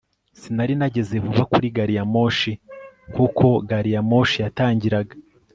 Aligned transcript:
sinari 0.39 0.73
nageze 0.79 1.15
vuba 1.25 1.43
kuri 1.51 1.67
gari 1.75 1.93
ya 1.99 2.05
moshi 2.13 2.51
nkuko 3.11 3.47
gari 3.69 3.89
ya 3.95 4.01
moshi 4.09 4.37
yatangiraga 4.43 5.15